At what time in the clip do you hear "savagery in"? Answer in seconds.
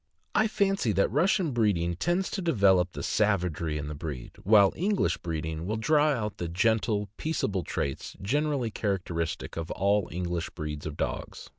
3.03-3.87